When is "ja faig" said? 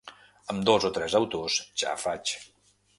1.85-2.37